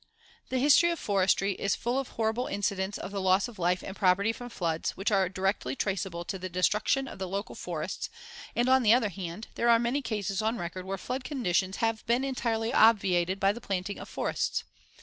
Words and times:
The 0.49 0.57
history 0.57 0.89
of 0.89 0.97
Forestry 0.97 1.51
is 1.59 1.75
full 1.75 1.99
of 1.99 2.07
horrible 2.07 2.47
incidents 2.47 2.97
of 2.97 3.11
the 3.11 3.21
loss 3.21 3.47
of 3.47 3.59
life 3.59 3.83
and 3.83 3.95
property 3.95 4.33
from 4.33 4.49
floods 4.49 4.97
which 4.97 5.11
are 5.11 5.29
directly 5.29 5.75
traceable 5.75 6.25
to 6.25 6.39
the 6.39 6.49
destruction 6.49 7.07
of 7.07 7.19
the 7.19 7.27
local 7.27 7.53
forests 7.53 8.09
and, 8.55 8.67
on 8.67 8.81
the 8.81 8.93
other 8.93 9.09
hand, 9.09 9.49
there 9.53 9.69
are 9.69 9.77
many 9.77 10.01
cases 10.01 10.41
on 10.41 10.57
record 10.57 10.85
where 10.87 10.97
flood 10.97 11.23
conditions 11.23 11.75
have 11.75 12.03
been 12.07 12.23
entirely 12.23 12.73
obviated 12.73 13.39
by 13.39 13.51
the 13.53 13.61
planting 13.61 13.99
of 13.99 14.09
forests. 14.09 14.63